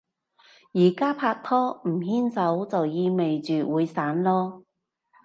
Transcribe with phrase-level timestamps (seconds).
[0.73, 4.63] 而家拍拖，唔牽手就意味住會散囉